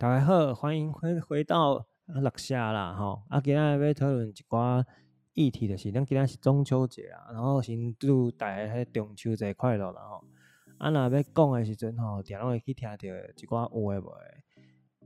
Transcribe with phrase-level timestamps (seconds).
[0.00, 3.20] 大家好，欢迎回回到乐下啦吼。
[3.28, 4.84] 啊，今日要讨论一寡
[5.34, 10.22] 议题，就是咱今日是中秋节啊，然后先祝大家迄中秋节快乐啦吼。
[10.78, 14.44] 啊，若要讲诶时阵吼，定拢会去听着一寡有诶无诶。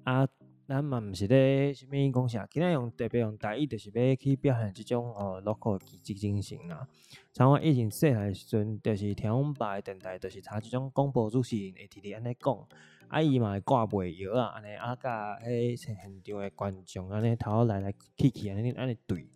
[0.04, 0.28] 啊，
[0.72, 6.88] 咱嘛毋是咧啥物讲啥，今日用特别用台语，就是要去表现即种哦乐苦积极精神啦。
[7.34, 12.66] 像我以前细汉时阵，就是听阮爸诶电台，就是查即种广播主持人会直直安尼讲。
[13.08, 19.26] 啊，伊嘛会挂卖药啊，安尼啊，甲迄现场诶观众安尼头来来去去安尼安尼对，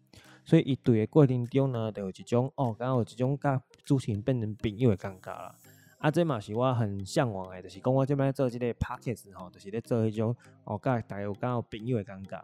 [0.42, 5.54] 所以伊对诶过程中呢，就有一种哦，敢有一种甲主持人变成朋友诶感觉啦。
[6.06, 12.40] 啊，这嘛是我很向往诶，就是讲我这摆做即个 podcast 吼，就是咧做迄种哦，甲大家有刚有朋友诶感觉。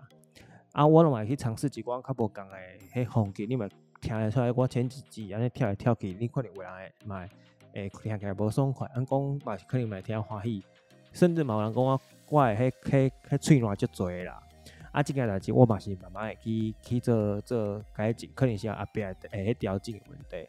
[0.72, 3.68] 啊，我拢会去尝试一寡较无共诶迄风格，你嘛
[4.00, 7.24] 听得出来，我前几集安尼跳来跳去，你可能有人会嘛
[7.72, 10.64] 会听起来无爽快，按讲嘛是可能嘛会听欢喜。
[11.12, 14.42] 甚至嘛有人讲我，我诶，迄迄迄喙瘰足济啦。
[14.90, 20.48] 啊，即件代志我嘛是慢慢会去去做做改进，可能是后壁诶迄调整诶问题。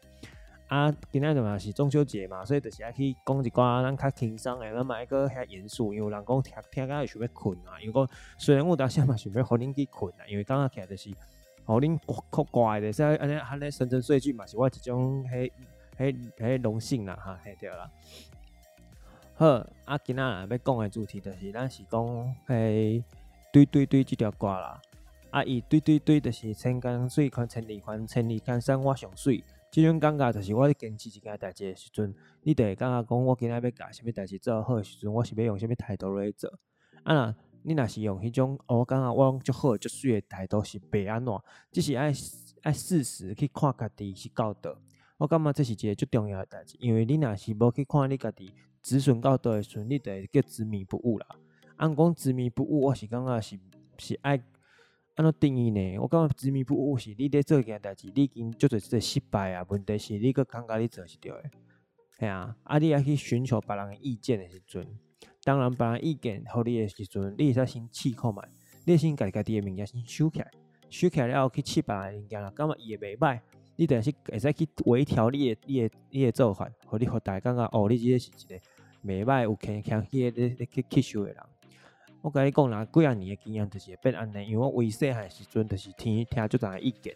[0.68, 7.78] 啊，今仔日嘛是中秋节嘛，所以就是爱去讲一寡咱较轻松诶，咱嘛爱搁遐严肃，因为人讲听听甲会想要困啊。
[7.80, 11.10] 因为讲虽然我当时嘛想要互恁去困啊，因为感觉起来就是
[11.66, 11.98] 互恁
[12.30, 15.52] 酷乖诶，所以安尼安尼沉沉睡去嘛，是我一种迄
[15.98, 17.90] 迄迄荣幸啦哈，嘿对啦。
[19.34, 19.46] 好，
[19.84, 23.04] 啊，今仔日要讲诶主题就是咱是讲诶，
[23.52, 24.80] 对对对，即条歌啦。
[25.30, 29.44] 啊，伊对对对，就是千江水看千里还，千里江山我上水。
[29.74, 36.48] 即种感觉就是我咧坚持一件代志诶时阵，你着会感觉讲我今仔要甲啥物代志做好诶时阵，我是要用啥物态度来做。
[37.02, 41.34] 啊，若你若是用迄种，哦，我感觉我用足好足水诶态度是袂安怎，
[41.72, 42.12] 只是爱
[42.62, 44.76] 爱适时去看家己是到倒。
[45.16, 48.54] 我感觉这是一个足重要诶代志，因为你若是无去看你家己。
[48.80, 51.26] 止损到倒诶时阵，你就会叫执迷不悟啦。
[51.78, 53.58] 按讲执迷不悟，我是感觉是
[53.98, 54.40] 是爱
[55.16, 55.98] 安怎定义呢？
[56.00, 59.64] 我感觉执迷不悟是你咧做一件代志，你已经做做做失败啊。
[59.68, 61.50] 问题是你阁感觉你做是对诶，
[62.18, 62.56] 系啊。
[62.64, 64.84] 啊，你爱去寻求别人诶意见诶时阵，
[65.44, 68.40] 当然别人意见互你诶时阵，你会使先试看觅，
[68.86, 70.50] 你先家己家己诶物件先收起来，
[70.90, 72.50] 收起来了后去试别人诶物件啦。
[72.50, 73.40] 感觉伊会袂歹，
[73.76, 78.60] 你着是会使去微调你诶你诶你诶做法，互你互大家感觉哦，你即个是一个。
[79.04, 81.36] 袂歹有肯肯去咧咧去吸收诶人，
[82.24, 87.14] 我甲你讲啦，几啊年诶经验就是会变安尼，因为我为细汉时阵就是听听足侪意见，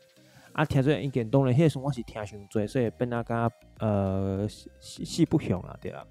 [0.52, 4.69] 啊听足侪意见，当然迄个时我是听伤济，所以变啊甲呃四
[5.06, 6.04] 四不像啦，对啦，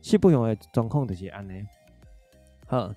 [0.00, 1.66] 四不像诶状况就是安尼。
[2.68, 2.94] 好，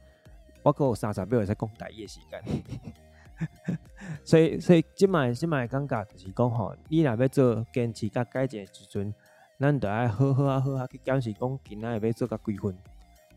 [0.61, 3.77] 我阁有三十秒会使讲台语诶时间，
[4.23, 9.11] 所以所以即摆即摆感觉就是讲吼，你若要做坚持甲改进的时阵。
[9.59, 12.77] 咱着爱好好啊，好啊去检视讲，今仔日要做甲几分，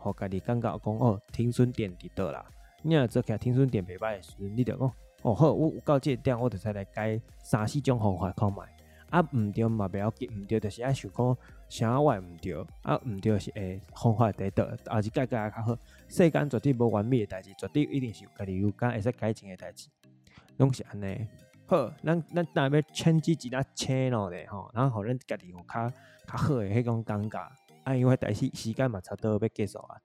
[0.00, 2.44] 互家己感觉讲哦，停损点伫倒啦。
[2.83, 8.59] 你若做起来停损点袂歹诶时阵，你着讲哦好，我有到即个点，我着使来改三四种方法看觅。
[9.11, 11.37] 啊，毋对嘛，袂要紧，毋对就是爱想讲
[11.69, 15.77] 啥我毋对，啊毋对是会方法伫倒，也是改改较好。
[16.09, 19.88] 世间绝对无完美诶代志，绝对一定是有家己有敢会使改进诶代志，
[20.59, 21.27] 拢是安尼。
[21.67, 22.22] 好，咱
[22.55, 25.91] 咱若要牵几几只车咯咧吼，然后互咱家己有较
[26.27, 27.53] 较好诶迄种感觉，
[27.91, 30.01] 啊，因为台戏时间嘛差不多要结束啊，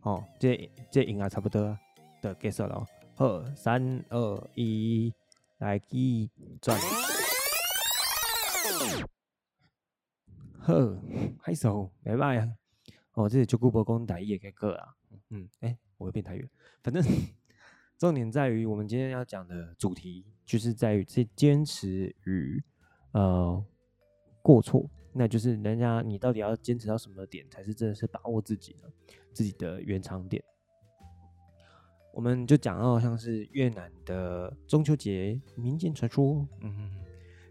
[0.00, 1.78] 哦，这这应该差不多
[2.20, 2.84] 就结束咯。
[3.14, 5.14] 好，三二一，
[5.58, 6.28] 来记
[6.60, 6.76] 转。
[10.58, 10.74] 好，
[11.40, 12.48] 嗨手，拜拜啊。
[13.12, 14.96] 哦，这是就顾博公台语嘅歌啊。
[15.30, 16.50] 嗯，诶、我会变台语，
[16.82, 17.00] 反正。
[17.98, 22.62] 重点在于我们今天要讲的主题，就是在于这坚持与
[23.10, 23.64] 呃
[24.48, 28.90] 过错，那就是人家你到底要坚持到什么点，才是真的是把握自己的
[29.34, 30.42] 自己的原厂点。
[32.14, 36.90] 我们就讲到像是越南的中秋节民间传说，嗯，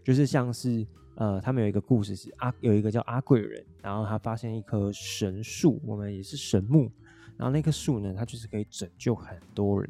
[0.02, 0.84] 就是像是
[1.14, 6.90] 呃他们有一个故事是阿有一个叫阿贵人，然后他发现一棵神树，我们也是神木，
[7.36, 9.88] 然后那棵树呢，它就是可以拯救很多人。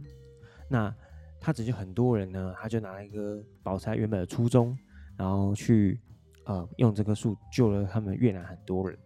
[0.69, 0.95] 那
[1.41, 4.77] 他拯救很多人呢，他就拿一个保持他原本的初衷，
[5.17, 5.99] 然后去
[6.49, 8.99] 呃用这棵树救了他们越南很多人。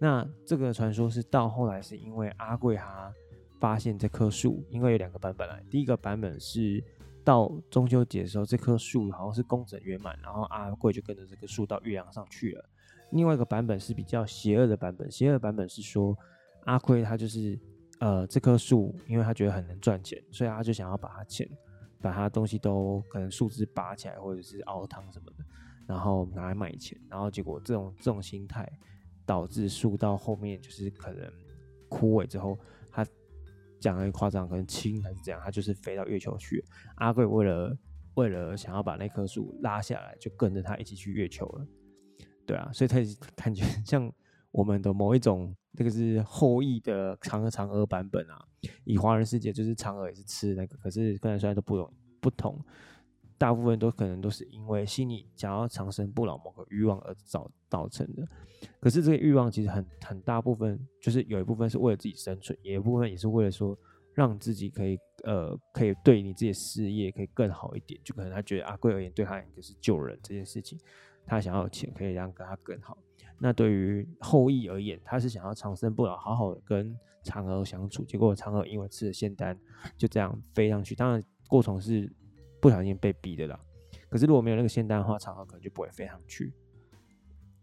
[0.00, 3.12] 那这个传说是到后来是因为阿贵他
[3.60, 6.82] 发现这棵树，因为有两个版本来，第一个版本是
[7.22, 12.64] 到中秋节的时候，这棵树好像是工整圆满，然后阿贵就跟着这棵树到岳阳上去了。
[13.12, 16.16] 另外一个版本是比较邪恶的版本，邪恶版本是说
[16.64, 17.56] 阿贵他就是。
[18.00, 21.44] 呃，这棵树，因为他觉得很能赚钱，所以他就想要把它钱，
[22.00, 25.44] 把它东西都可能树枝拔起来，或者是熬汤什么的，
[25.88, 26.96] 然后拿来卖钱。
[27.08, 28.70] 然后结果这种这种心态，
[29.26, 31.28] 导致树到后面就是可能
[31.88, 32.56] 枯萎之后，
[32.90, 33.04] 它
[33.80, 36.62] 讲的夸张，可能氢还是怎样，它就是飞到月球去。
[36.96, 37.76] 阿贵为了
[38.14, 41.66] 为了想要把那棵树拉下来，就跟着他一起去月球了。
[42.44, 42.98] 对啊，所以他
[43.34, 44.12] 感觉像
[44.50, 48.44] 我们的某一种，这个是后羿的嫦娥嫦娥版本啊。
[48.84, 52.58] 以华人世界就是嫦娥也是吃那个，可是跟人说都不同不同。
[53.38, 58.26] 大部分都可能都是因为心里想要长生不老某个欲望而造造成的，
[58.80, 63.78] 可是这个欲望其实很很大部分就是有一部分是为了自己生存，有一部分也是为了说
[64.12, 70.76] 让自己可以呃可以对你自己的事业可以更好一点，就可能他觉得阿贵而言对他就是救人这件事情，
[71.24, 72.98] 他想要有钱可以让跟他更好。
[73.38, 76.92] 那对于后羿而言，他是想要长生不老，好好的跟
[77.22, 79.56] 嫦娥相处，结果嫦娥因为吃了仙丹，
[79.96, 82.12] 就这样飞上去，当然过程是。
[82.60, 83.58] 不小心被逼的啦，
[84.08, 86.52] 可是如果没有那个仙丹的话，嫦娥可能就不会飞上去。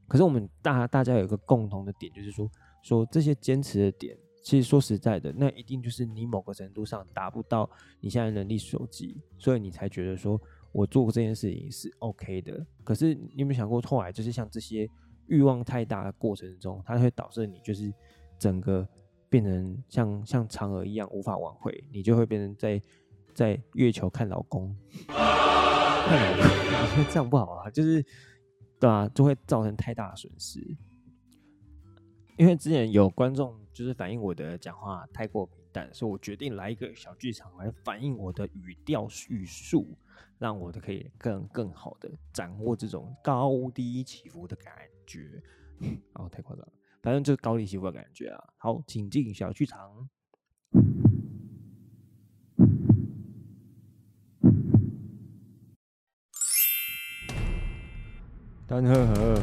[0.08, 2.50] 可是我们大大家有一个共同的点，就是说
[2.84, 7.70] 说这些坚持的点，其实说实在的，那一定就是你某个程度上达不到
[8.00, 10.40] 你现在能力所及，所以你才觉得说
[10.72, 12.66] 我做过这件事情是 OK 的。
[12.84, 14.88] 可是你有没有想过，后来就是像这些
[15.28, 17.92] 欲望太大的过程中，它会导致你就是
[18.38, 18.88] 整个
[19.28, 22.82] 变成像像嫦娥一样无法挽回，你就会变成在。
[23.36, 24.74] 在月球看老公，
[25.06, 26.44] 看老公，
[26.82, 28.04] 我觉得这样不好啊，就是
[28.80, 30.66] 对啊，就会造成太大的损失。
[32.38, 39.98] 因为之前有观众就是反映我的讲话太过平淡，所以我决定来一个小剧场来反映我的语调语速，
[40.38, 44.74] 让我的可以更更好的掌握这种高低起伏的感
[45.06, 45.42] 觉。
[46.14, 46.72] 哦，太夸张了，
[47.02, 48.44] 反正就是高低起伏的感觉啊。
[48.58, 50.10] 好，请进小剧场。
[58.68, 59.42] 陈好好，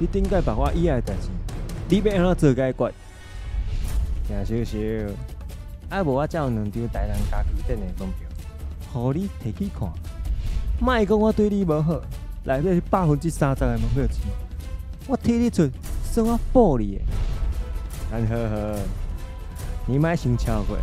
[0.00, 1.28] 你顶个把我以外代志，
[1.88, 2.92] 你要安怎做解决？
[4.26, 5.14] 听小小，
[5.88, 8.28] 爱无我才有两张台南家己店的股票，
[8.92, 9.88] 互你摕去看。
[10.80, 12.00] 莫讲我对你无好，
[12.42, 14.16] 内底是百分之三十的门票钱，
[15.06, 15.70] 我替你出，
[16.02, 17.02] 算我补你的。
[18.10, 18.80] 陈好好，
[19.86, 20.76] 你莫想超过，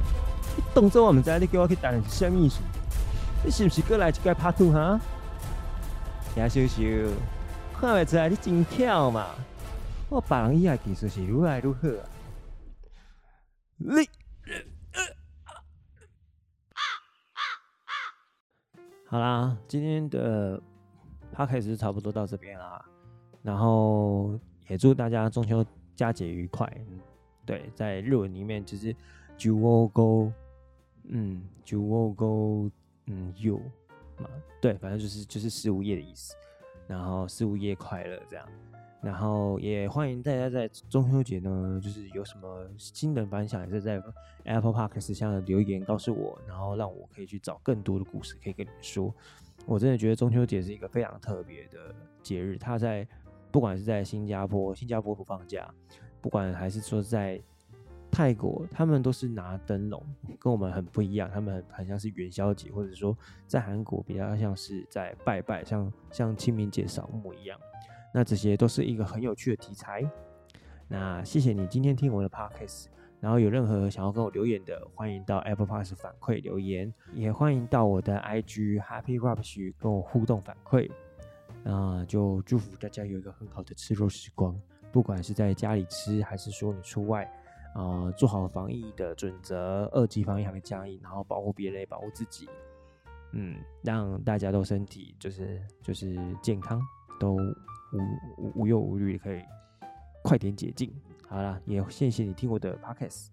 [0.55, 2.59] 你当作我毋知你叫我去台南是啥意思？
[3.43, 4.97] 你是毋是过来一个拍拖哈？
[6.33, 6.81] 听小小。
[7.79, 9.35] 看袂出来你真巧嘛！
[10.09, 12.09] 我别人以外技术是愈来愈好啊。
[13.77, 14.09] 你，
[19.05, 20.59] 好啦，今天的
[21.31, 22.83] podcast 差不多到这边啦。
[23.43, 25.63] 然后也祝大家中秋
[25.95, 26.67] 佳节愉快。
[27.45, 28.93] 对，在日文里面就是
[29.37, 30.33] “十五个”，
[31.09, 32.25] 嗯，“十五个”，
[33.05, 33.59] 嗯，有
[34.17, 34.27] 嘛？
[34.59, 36.33] 对，反正就是就是十五夜的意思。
[36.87, 38.47] 然后十五夜快乐这样，
[39.01, 44.01] 然后也欢迎大家在中秋节呢，就是有什么新的感想，也是在
[44.45, 49.13] Apple Podcast 下留言告诉我，然后让我可以去找更多的故事可以跟你们说。
[49.65, 53.07] 我真的觉得中秋节是一个非常特别的节日，它在
[53.51, 55.69] 不管是在新加坡，新加坡不放假，
[56.21, 57.41] 不管还是说在。
[58.11, 60.03] 泰国他们都是拿灯笼，
[60.39, 61.29] 跟我们很不一样。
[61.31, 67.59] 他们很像是元宵节，或者说在韩国比较像是在拜拜，像像清明节扫墓一样。
[68.13, 70.03] 那这些都是一个很有趣的题材。
[70.87, 72.85] 那谢谢你今天听我的 podcast，
[73.19, 80.89] 然后有任何想要跟我留言的，欢迎到 Apple Pass 反馈留言，也欢迎到我的 IG Happy Rubbish 跟我互动反馈。
[81.63, 84.59] 那就祝福大家有一个很好的吃肉时光，
[84.91, 87.29] 不管是在家里吃，还是说你出外。
[87.77, 92.49] 呃，做好防疫的准则，二级防疫还没降疫，然后保护别人，保护自己，
[93.33, 96.81] 嗯，让大家都身体就是就是健康，
[97.19, 97.99] 都无
[98.39, 99.43] 无无忧无虑，可以
[100.23, 100.91] 快点解禁。
[101.27, 103.27] 好了，也谢谢你听我的 podcast，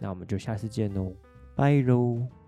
[0.00, 1.12] 那我们就下次见喽，
[1.54, 2.39] 拜喽。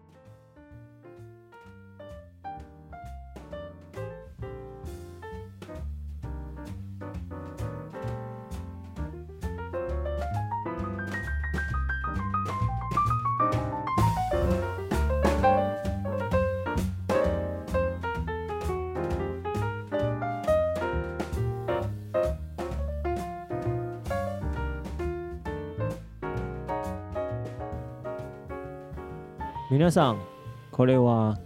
[29.73, 30.23] 皆さん、
[30.71, 31.41] これは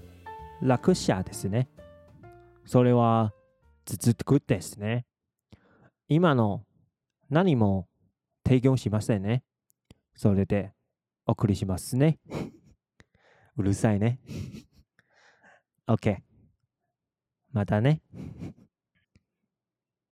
[0.61, 1.69] 楽者ですね。
[2.65, 3.33] それは
[3.85, 5.07] 続くですね。
[6.09, 6.65] 今の
[7.31, 7.87] 何も
[8.45, 9.45] 提供しませんね。
[10.17, 10.73] それで
[11.25, 12.19] お送りしますね。
[13.59, 14.19] うるさいね。
[15.87, 16.19] OK。
[17.53, 18.03] またね。